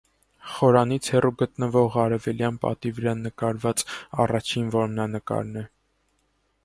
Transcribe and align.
Խորանից 0.51 1.09
հեռու 1.15 1.31
գտնվող 1.41 1.97
արևելյան 2.05 2.57
պատի 2.63 2.93
վրա 3.01 3.15
նկարված 3.21 3.85
առաջին 4.25 4.73
որմնանկարն 4.81 5.61
է։ 5.63 5.67